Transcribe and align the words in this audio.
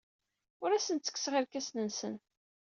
Ur 0.63 0.69
asen-ttekkseɣ 0.71 1.33
irkasen-nsen. 1.35 2.15